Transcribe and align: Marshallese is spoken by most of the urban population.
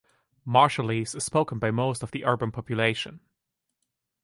Marshallese 0.47 1.13
is 1.15 1.23
spoken 1.23 1.59
by 1.59 1.69
most 1.69 2.01
of 2.01 2.09
the 2.09 2.25
urban 2.25 2.51
population. 2.51 3.19